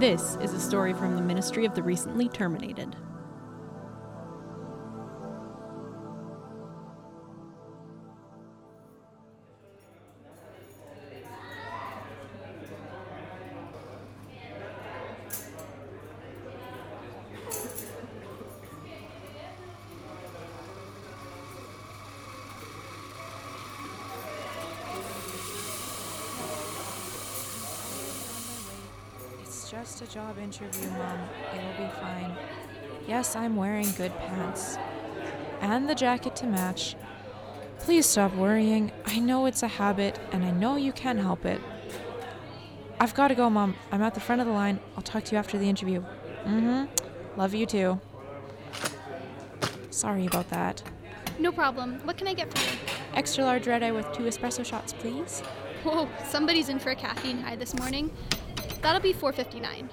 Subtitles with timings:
[0.00, 2.96] This is a story from the Ministry of the Recently Terminated.
[30.00, 31.18] Just a job interview, Mom.
[31.54, 32.32] It'll be fine.
[33.06, 34.78] Yes, I'm wearing good pants.
[35.60, 36.96] And the jacket to match.
[37.80, 38.92] Please stop worrying.
[39.06, 41.60] I know it's a habit, and I know you can't help it.
[42.98, 43.74] I've got to go, Mom.
[43.90, 44.80] I'm at the front of the line.
[44.96, 46.02] I'll talk to you after the interview.
[46.44, 47.38] Mm hmm.
[47.38, 48.00] Love you too.
[49.90, 50.82] Sorry about that.
[51.38, 52.00] No problem.
[52.04, 52.78] What can I get for you?
[53.14, 55.40] Extra large red eye with two espresso shots, please.
[55.84, 58.10] Whoa, somebody's in for a caffeine high this morning.
[58.82, 59.88] That'll be 4.59.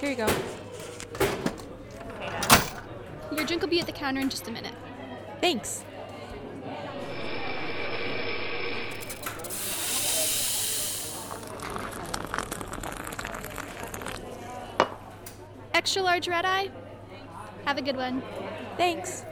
[0.00, 0.28] Here you go.
[3.34, 4.74] Your drink will be at the counter in just a minute.
[5.40, 5.84] Thanks.
[15.74, 16.70] Extra large red eye.
[17.64, 18.22] Have a good one.
[18.76, 19.24] Thanks.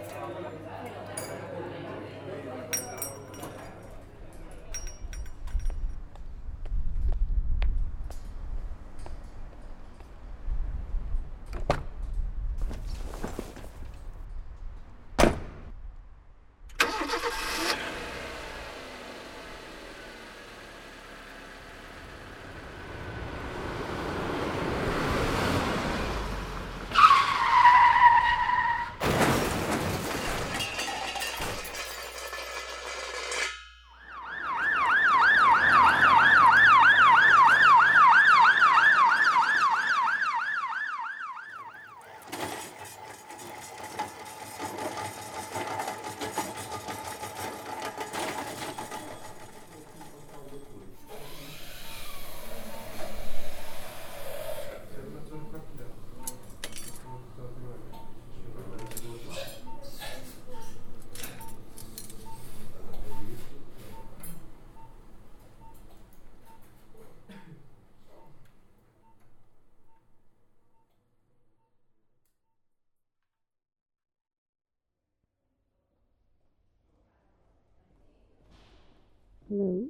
[79.56, 79.86] Hello?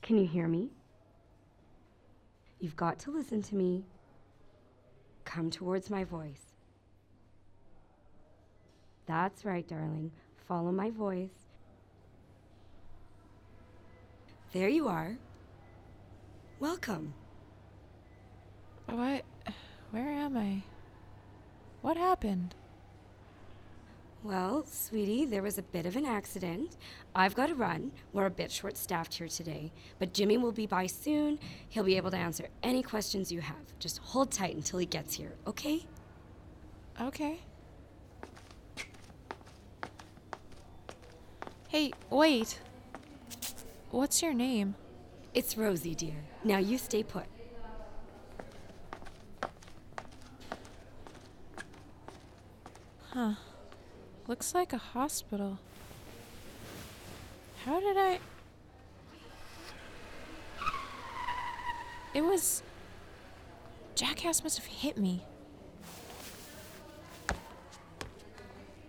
[0.00, 0.70] Can you hear me?
[2.60, 3.84] You've got to listen to me.
[5.24, 6.54] Come towards my voice.
[9.06, 10.12] That's right, darling.
[10.46, 11.34] Follow my voice.
[14.52, 15.18] There you are.
[16.60, 17.14] Welcome.
[18.88, 19.24] What?
[19.90, 20.62] Where am I?
[21.82, 22.54] What happened?
[24.22, 26.76] Well, sweetie, there was a bit of an accident.
[27.14, 27.92] I've got to run.
[28.12, 29.72] We're a bit short staffed here today.
[30.00, 31.38] But Jimmy will be by soon.
[31.68, 33.56] He'll be able to answer any questions you have.
[33.78, 35.86] Just hold tight until he gets here, okay?
[37.00, 37.38] Okay.
[41.68, 42.58] Hey, wait.
[43.90, 44.74] What's your name?
[45.34, 46.24] It's Rosie, dear.
[46.42, 47.26] Now you stay put.
[53.10, 53.34] Huh.
[54.28, 55.58] Looks like a hospital.
[57.64, 58.18] How did I.
[62.12, 62.64] It was.
[63.94, 65.22] Jackass must have hit me.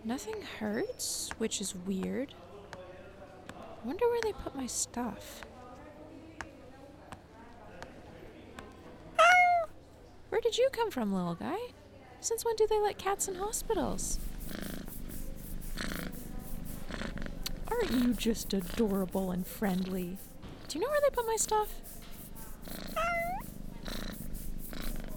[0.03, 2.33] Nothing hurts, which is weird.
[2.73, 5.43] I Wonder where they put my stuff.
[9.19, 9.67] Ah!
[10.29, 11.57] Where did you come from, little guy?
[12.21, 14.19] Since when do they let cats in hospitals?
[17.77, 20.17] Aren't you just adorable and friendly?
[20.67, 21.69] Do you know where they put my stuff?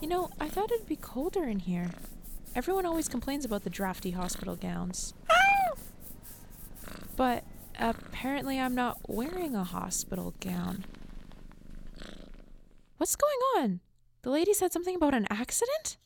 [0.00, 1.90] You know, I thought it'd be colder in here.
[2.54, 5.14] Everyone always complains about the drafty hospital gowns.
[7.16, 7.44] But
[7.78, 10.84] apparently, I'm not wearing a hospital gown.
[12.98, 13.80] What's going on?
[14.22, 15.96] The lady said something about an accident?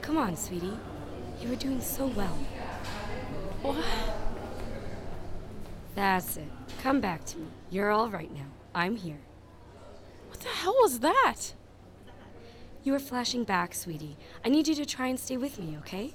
[0.00, 0.78] Come on, sweetie.
[1.40, 2.38] You were doing so well.
[3.62, 3.84] What?
[5.94, 6.48] That's it.
[6.82, 7.46] Come back to me.
[7.70, 8.46] You're all right now.
[8.74, 9.20] I'm here.
[10.28, 11.54] What the hell was that?
[12.82, 14.16] You were flashing back, sweetie.
[14.44, 16.14] I need you to try and stay with me, okay?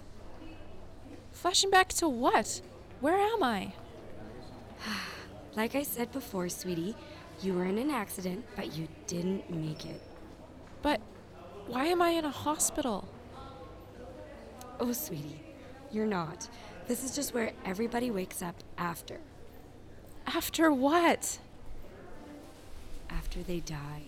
[1.32, 2.62] Flashing back to what?
[3.02, 3.74] Where am I?
[5.56, 6.96] Like I said before, sweetie,
[7.44, 10.02] you were in an accident, but you didn't make it.
[10.82, 11.02] But
[11.68, 13.08] why am I in a hospital?
[14.80, 15.42] Oh, sweetie,
[15.92, 16.50] you're not.
[16.88, 19.20] This is just where everybody wakes up after.
[20.26, 21.40] After what?
[23.10, 24.04] After they die.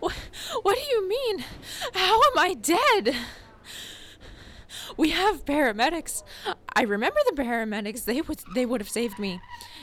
[0.00, 0.14] What,
[0.62, 1.44] what do you mean?
[1.94, 3.16] How am I dead?
[4.96, 6.22] We have paramedics.
[6.74, 8.04] I remember the paramedics.
[8.04, 9.40] They would they would have saved me.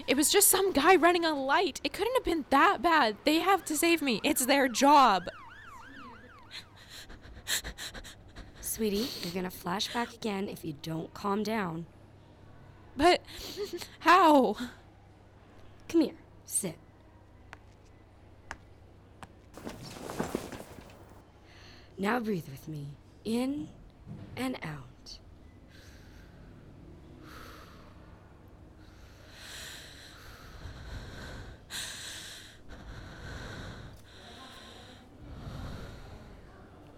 [0.08, 1.82] It was just some guy running a light.
[1.84, 3.18] It couldn't have been that bad.
[3.26, 4.22] They have to save me.
[4.24, 5.24] It's their job.
[8.62, 11.86] Sweetie, you're gonna flash back again if you don't calm down.
[12.96, 13.22] But
[14.00, 14.56] how?
[15.90, 16.14] Come here,
[16.46, 16.78] sit.
[21.98, 22.88] Now breathe with me.
[23.26, 23.68] In
[24.36, 24.91] and out.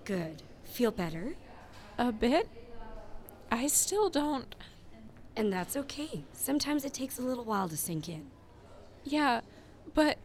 [0.05, 0.41] Good.
[0.63, 1.35] Feel better?
[1.97, 2.49] A bit?
[3.51, 4.55] I still don't.
[5.35, 6.23] And that's okay.
[6.33, 8.27] Sometimes it takes a little while to sink in.
[9.03, 9.41] Yeah,
[9.93, 10.17] but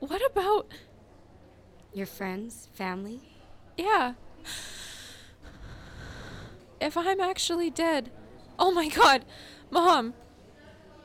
[0.00, 0.68] what about.
[1.92, 3.20] Your friends, family?
[3.76, 4.14] Yeah.
[6.80, 8.10] If I'm actually dead.
[8.58, 9.24] Oh my god!
[9.70, 10.14] Mom!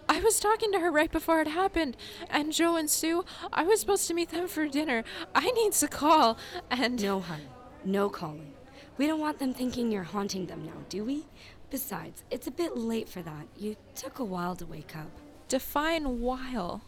[0.09, 1.95] I was talking to her right before it happened,
[2.29, 3.23] and Joe and Sue,
[3.53, 5.03] I was supposed to meet them for dinner.
[5.33, 6.37] I need to call,
[6.69, 7.01] and.
[7.01, 7.41] No, hun.
[7.83, 8.53] No calling.
[8.97, 11.25] We don't want them thinking you're haunting them now, do we?
[11.69, 13.47] Besides, it's a bit late for that.
[13.57, 15.09] You took a while to wake up.
[15.47, 16.81] Define while.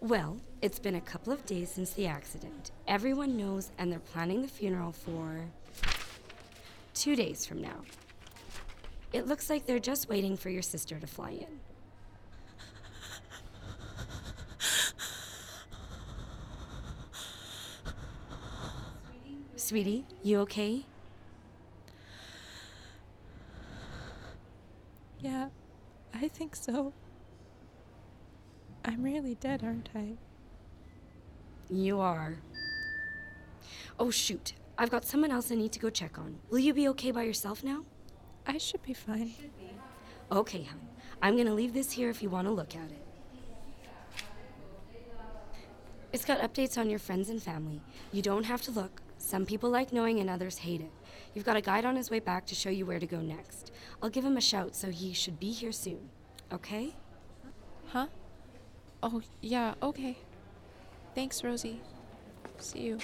[0.00, 2.72] Well, it's been a couple of days since the accident.
[2.88, 5.40] Everyone knows, and they're planning the funeral for.
[6.94, 7.82] two days from now.
[9.12, 11.60] It looks like they're just waiting for your sister to fly in.
[19.70, 20.84] Sweetie, you okay?
[25.20, 25.50] Yeah,
[26.12, 26.92] I think so.
[28.84, 30.14] I'm really dead, aren't I?
[31.70, 32.38] You are.
[33.96, 34.54] Oh, shoot.
[34.76, 36.40] I've got someone else I need to go check on.
[36.50, 37.84] Will you be okay by yourself now?
[38.48, 39.32] I should be fine.
[40.32, 40.80] Okay, hon.
[41.22, 43.06] I'm gonna leave this here if you want to look at it.
[46.12, 47.80] It's got updates on your friends and family.
[48.10, 49.00] You don't have to look.
[49.30, 50.90] Some people like knowing and others hate it.
[51.34, 53.70] You've got a guide on his way back to show you where to go next.
[54.02, 56.10] I'll give him a shout so he should be here soon.
[56.52, 56.96] Okay?
[57.86, 58.08] Huh?
[59.04, 60.18] Oh, yeah, okay.
[61.14, 61.80] Thanks, Rosie.
[62.58, 62.98] See you.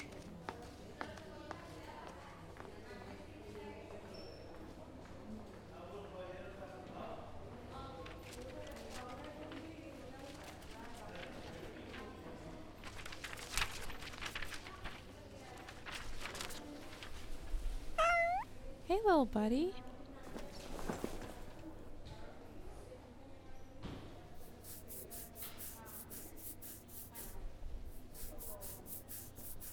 [19.07, 19.73] Little buddy.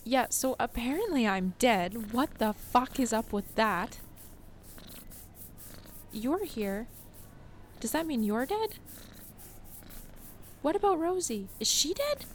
[0.03, 2.13] Yeah, so apparently I'm dead.
[2.13, 3.97] What the fuck is up with that?
[6.11, 6.85] You're here.
[7.79, 8.75] Does that mean you're dead?
[10.61, 11.47] What about Rosie?
[11.59, 12.25] Is she dead?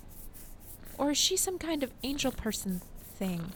[0.98, 2.82] Or is she some kind of angel person
[3.16, 3.52] thing?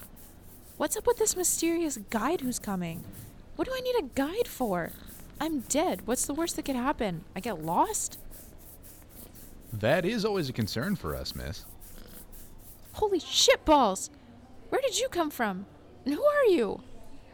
[0.77, 3.03] What's up with this mysterious guide who's coming?
[3.57, 4.91] What do I need a guide for?
[5.41, 6.07] I'm dead.
[6.07, 7.25] What's the worst that could happen?
[7.37, 8.19] I get lost?
[9.73, 11.65] That is always a concern for us, miss.
[12.93, 14.11] Holy shit balls!
[14.69, 15.67] Where did you come from?
[16.05, 16.81] And who are you?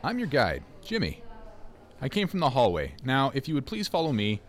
[0.02, 1.22] I'm your guide, Jimmy.
[2.00, 2.94] I came from the hallway.
[3.04, 4.40] Now, if you would please follow me,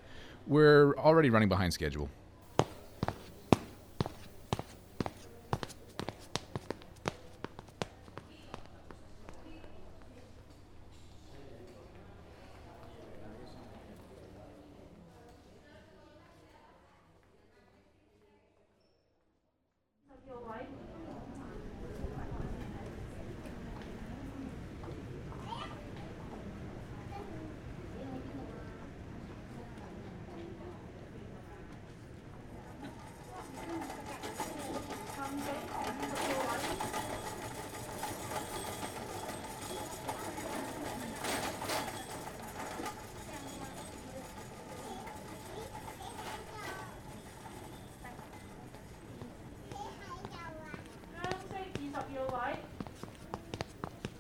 [0.46, 2.10] we're already running behind schedule.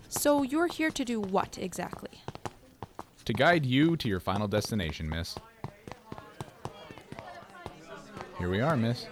[0.08, 2.22] So you're here to do what exactly?
[3.26, 5.36] To guide you to your final destination, miss.
[8.38, 9.06] Here we are, miss.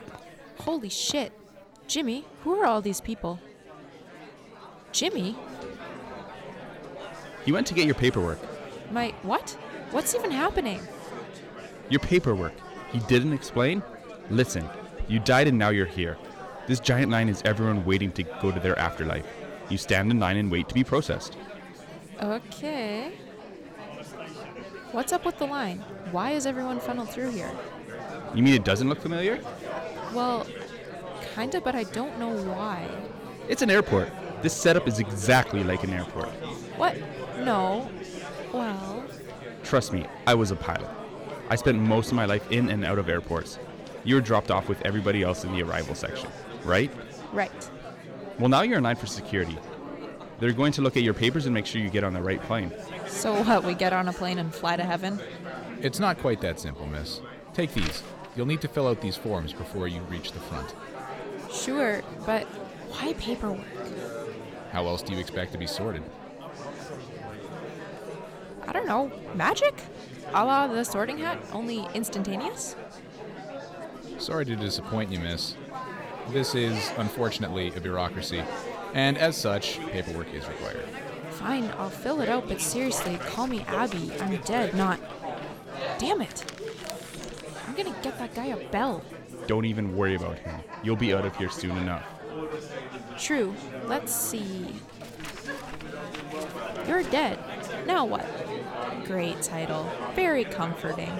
[0.59, 1.31] Holy shit.
[1.87, 3.39] Jimmy, who are all these people?
[4.91, 5.35] Jimmy?
[7.45, 8.39] You went to get your paperwork.
[8.91, 9.51] My what?
[9.91, 10.81] What's even happening?
[11.89, 12.53] Your paperwork.
[12.91, 13.83] He didn't explain?
[14.29, 14.67] Listen,
[15.07, 16.17] you died and now you're here.
[16.67, 19.25] This giant line is everyone waiting to go to their afterlife.
[19.69, 21.37] You stand in line and wait to be processed.
[22.21, 23.13] Okay.
[24.91, 25.79] What's up with the line?
[26.11, 27.51] Why is everyone funneled through here?
[28.35, 29.41] You mean it doesn't look familiar?
[30.13, 30.45] Well,
[31.35, 32.87] kinda, but I don't know why.
[33.47, 34.09] It's an airport.
[34.41, 36.29] This setup is exactly like an airport.
[36.77, 36.97] What?
[37.39, 37.89] No.
[38.53, 39.03] Well,
[39.63, 40.89] Trust me, I was a pilot.
[41.49, 43.59] I spent most of my life in and out of airports.
[44.03, 46.29] You were dropped off with everybody else in the arrival section,
[46.67, 46.91] right?
[47.31, 47.69] right.
[48.37, 49.57] Well, now you're in line for security.
[50.39, 52.41] They're going to look at your papers and make sure you get on the right
[52.43, 52.71] plane.
[53.07, 55.19] So what, we get on a plane and fly to heaven?
[55.81, 57.21] It's not quite that simple, miss.
[57.53, 58.03] Take these.
[58.35, 60.75] You'll need to fill out these forms before you reach the front.
[61.51, 62.43] Sure, but
[62.89, 63.65] why paperwork?
[64.71, 66.03] How else do you expect to be sorted?
[68.67, 69.11] I don't know.
[69.33, 69.73] Magic?
[70.33, 72.75] A la the sorting hat, only instantaneous?
[74.19, 75.55] Sorry to disappoint you, miss.
[76.29, 78.43] This is, unfortunately, a bureaucracy,
[78.93, 80.83] and as such, paperwork is required.
[81.31, 84.11] Fine, I'll fill it out, but seriously, call me Abby.
[84.19, 84.99] I'm dead, not.
[85.99, 86.43] Damn it!
[87.67, 89.03] I'm gonna get that guy a bell.
[89.47, 90.59] Don't even worry about him.
[90.83, 92.03] You'll be out of here soon enough.
[93.17, 93.55] True.
[93.85, 94.67] Let's see.
[96.87, 97.39] You're dead.
[97.85, 98.25] Now what?
[99.05, 99.89] Great title.
[100.15, 101.11] Very comforting.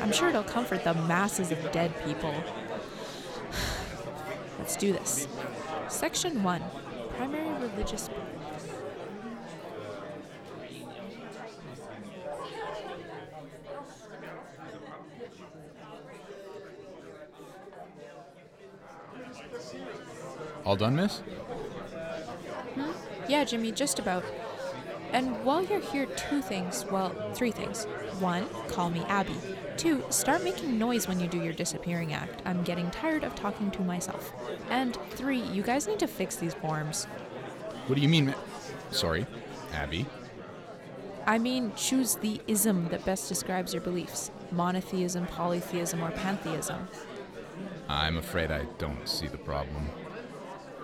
[0.00, 2.34] I'm sure it'll comfort the masses of dead people.
[4.60, 5.26] Let's do this.
[5.88, 6.62] Section 1
[7.16, 8.68] Primary Religious Beliefs.
[20.66, 21.20] All done, miss?
[22.74, 22.90] Hmm?
[23.30, 24.24] Yeah, Jimmy, just about.
[25.12, 27.84] And while you're here, two things well, three things.
[28.20, 29.34] One, call me Abby.
[29.76, 32.42] Two, start making noise when you do your disappearing act.
[32.44, 34.32] I'm getting tired of talking to myself.
[34.68, 37.06] And three, you guys need to fix these forms.
[37.86, 38.34] What do you mean, mi-
[38.90, 39.26] Sorry,
[39.72, 40.06] Abby.
[41.26, 46.88] I mean, choose the ism that best describes your beliefs monotheism, polytheism, or pantheism.
[47.88, 49.88] I'm afraid I don't see the problem.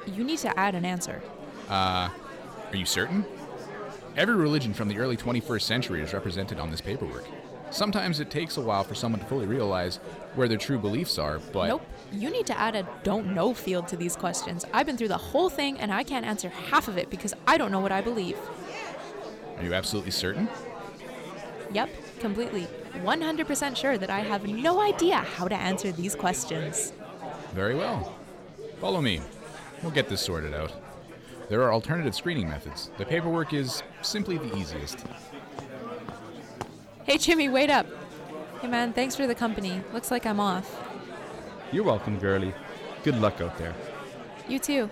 [0.06, 1.22] You need to add an answer.
[1.68, 2.08] Uh,
[2.70, 3.24] are you certain?
[4.16, 7.26] Every religion from the early 21st century is represented on this paperwork.
[7.70, 9.96] Sometimes it takes a while for someone to fully realize
[10.36, 11.82] where their true beliefs are, but Nope.
[12.12, 14.64] You need to add a don't know field to these questions.
[14.72, 17.58] I've been through the whole thing and I can't answer half of it because I
[17.58, 18.38] don't know what I believe.
[19.58, 20.48] are you absolutely certain?
[21.74, 22.68] Yep, completely.
[22.94, 26.94] 100% sure that I have no idea how to answer these questions.
[27.52, 28.14] Very well.
[28.80, 29.20] Follow me.
[29.82, 30.72] We'll get this sorted out.
[31.48, 32.90] There are alternative screening methods.
[32.98, 35.04] The paperwork is simply the easiest.
[37.04, 37.86] Hey, Jimmy, wait up.
[38.60, 39.80] Hey, man, thanks for the company.
[39.92, 40.82] Looks like I'm off.
[41.70, 42.52] You're welcome, girlie.
[43.04, 43.74] Good luck out there.
[44.48, 44.90] You too.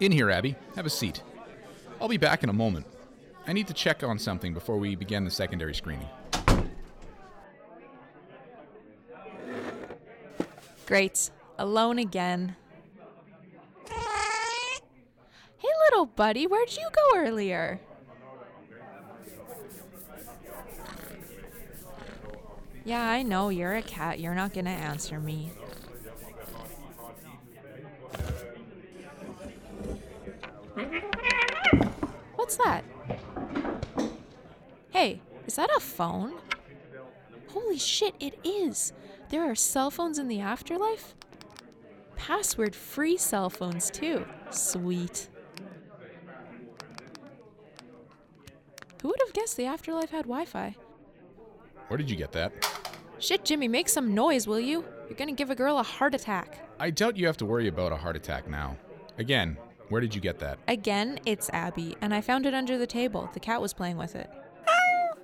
[0.00, 0.56] In here, Abby.
[0.76, 1.22] Have a seat.
[2.00, 2.86] I'll be back in a moment.
[3.46, 6.08] I need to check on something before we begin the secondary screening.
[10.86, 11.30] Great.
[11.58, 12.56] Alone again.
[15.58, 17.80] Hey, little buddy, where'd you go earlier?
[22.84, 24.20] Yeah, I know you're a cat.
[24.20, 25.52] You're not gonna answer me.
[32.50, 32.84] What's that?
[34.90, 36.34] Hey, is that a phone?
[37.50, 38.92] Holy shit, it is!
[39.28, 41.14] There are cell phones in the afterlife?
[42.16, 44.26] Password free cell phones, too.
[44.50, 45.28] Sweet.
[49.00, 50.74] Who would have guessed the afterlife had Wi Fi?
[51.86, 52.52] Where did you get that?
[53.20, 54.84] Shit, Jimmy, make some noise, will you?
[55.08, 56.68] You're gonna give a girl a heart attack.
[56.80, 58.76] I doubt you have to worry about a heart attack now.
[59.18, 59.56] Again,
[59.90, 60.58] where did you get that?
[60.68, 63.28] Again, it's Abby, and I found it under the table.
[63.34, 64.30] The cat was playing with it.
[64.66, 65.18] Ah!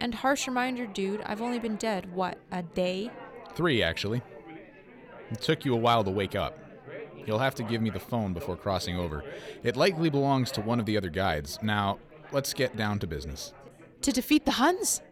[0.00, 3.10] And harsh reminder, dude, I've only been dead, what, a day?
[3.54, 4.22] Three, actually.
[5.30, 6.58] It took you a while to wake up.
[7.26, 9.24] You'll have to give me the phone before crossing over.
[9.62, 11.58] It likely belongs to one of the other guides.
[11.62, 11.98] Now,
[12.32, 13.52] let's get down to business.
[14.02, 15.02] To defeat the Huns?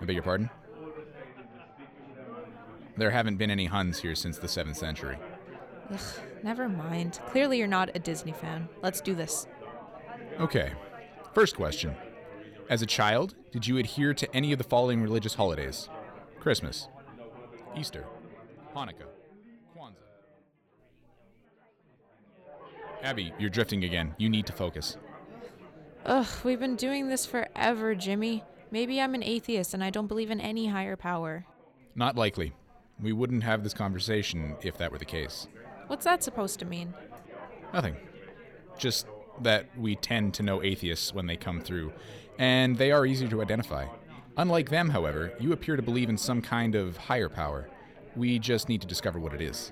[0.00, 0.48] I beg your pardon?
[2.96, 5.18] There haven't been any Huns here since the 7th century.
[5.90, 6.00] Ugh,
[6.42, 7.20] never mind.
[7.26, 8.68] Clearly, you're not a Disney fan.
[8.82, 9.46] Let's do this.
[10.40, 10.72] Okay.
[11.34, 11.94] First question.
[12.68, 15.88] As a child, did you adhere to any of the following religious holidays?
[16.40, 16.88] Christmas,
[17.76, 18.04] Easter,
[18.74, 19.08] Hanukkah,
[19.76, 19.92] Kwanzaa.
[23.02, 24.14] Abby, you're drifting again.
[24.18, 24.96] You need to focus.
[26.04, 28.42] Ugh, we've been doing this forever, Jimmy.
[28.70, 31.44] Maybe I'm an atheist and I don't believe in any higher power.
[31.94, 32.54] Not likely.
[33.00, 35.46] We wouldn't have this conversation if that were the case.
[35.92, 36.94] What's that supposed to mean?
[37.74, 37.96] Nothing.
[38.78, 39.06] Just
[39.42, 41.92] that we tend to know atheists when they come through,
[42.38, 43.88] and they are easy to identify.
[44.38, 47.68] Unlike them, however, you appear to believe in some kind of higher power.
[48.16, 49.70] We just need to discover what it is.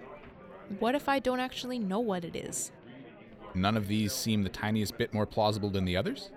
[0.78, 2.70] What if I don't actually know what it is?
[3.54, 6.32] None of these seem the tiniest bit more plausible than the others?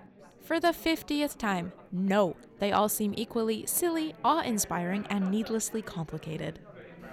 [0.46, 2.38] For the 50th time, no.
[2.60, 6.60] They all seem equally silly, awe inspiring, and needlessly complicated.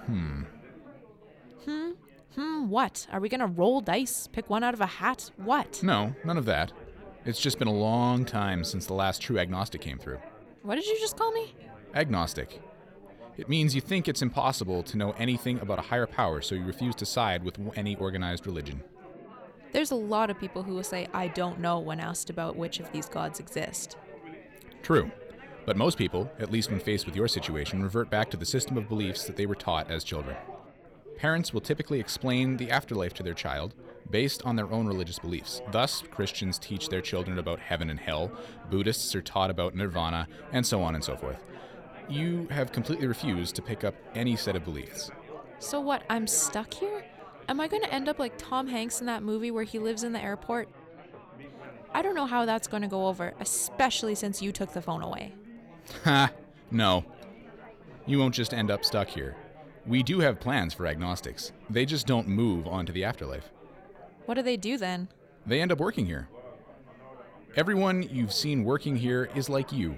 [0.05, 0.43] Hmm.
[1.65, 1.91] Hmm?
[2.35, 3.07] Hmm, what?
[3.11, 4.27] Are we gonna roll dice?
[4.31, 5.31] Pick one out of a hat?
[5.37, 5.81] What?
[5.83, 6.71] No, none of that.
[7.25, 10.19] It's just been a long time since the last true agnostic came through.
[10.63, 11.53] What did you just call me?
[11.93, 12.61] Agnostic.
[13.37, 16.63] It means you think it's impossible to know anything about a higher power, so you
[16.63, 18.83] refuse to side with any organized religion.
[19.71, 22.79] There's a lot of people who will say, I don't know, when asked about which
[22.79, 23.97] of these gods exist.
[24.83, 25.09] True.
[25.65, 28.77] But most people, at least when faced with your situation, revert back to the system
[28.77, 30.35] of beliefs that they were taught as children.
[31.17, 33.75] Parents will typically explain the afterlife to their child
[34.09, 35.61] based on their own religious beliefs.
[35.71, 38.31] Thus, Christians teach their children about heaven and hell,
[38.69, 41.41] Buddhists are taught about nirvana, and so on and so forth.
[42.09, 45.11] You have completely refused to pick up any set of beliefs.
[45.59, 47.05] So what, I'm stuck here?
[47.47, 50.11] Am I gonna end up like Tom Hanks in that movie where he lives in
[50.11, 50.67] the airport?
[51.93, 55.33] I don't know how that's gonna go over, especially since you took the phone away.
[56.03, 56.31] Ha!
[56.69, 57.05] No.
[58.05, 59.35] You won't just end up stuck here.
[59.85, 61.51] We do have plans for agnostics.
[61.69, 63.49] They just don't move on to the afterlife.
[64.25, 65.07] What do they do then?
[65.45, 66.29] They end up working here.
[67.55, 69.97] Everyone you've seen working here is like you.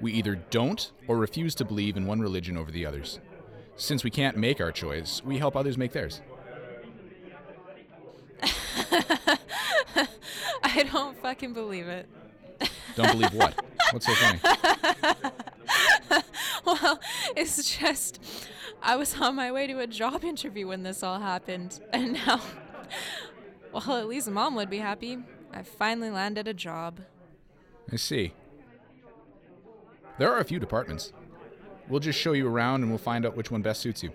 [0.00, 3.20] We either don't or refuse to believe in one religion over the others.
[3.76, 6.20] Since we can't make our choice, we help others make theirs.
[10.62, 12.08] I don't fucking believe it.
[12.96, 13.54] Don't believe what?
[13.92, 14.40] What's so funny?
[16.66, 17.00] well,
[17.36, 18.20] it's just
[18.82, 22.40] I was on my way to a job interview when this all happened, and now,
[23.72, 25.18] well, at least mom would be happy.
[25.52, 27.00] I finally landed a job.
[27.92, 28.32] I see.
[30.18, 31.12] There are a few departments.
[31.88, 34.12] We'll just show you around and we'll find out which one best suits you.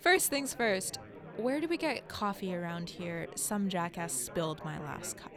[0.00, 0.98] First things first,
[1.36, 3.28] where do we get coffee around here?
[3.36, 5.32] Some jackass spilled my last cup.